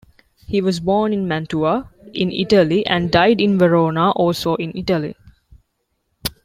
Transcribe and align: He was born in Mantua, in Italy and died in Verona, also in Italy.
He 0.47 0.61
was 0.61 0.79
born 0.79 1.13
in 1.13 1.27
Mantua, 1.27 1.91
in 2.11 2.31
Italy 2.31 2.83
and 2.87 3.11
died 3.11 3.39
in 3.39 3.59
Verona, 3.59 4.09
also 4.09 4.55
in 4.55 4.71
Italy. 4.75 5.13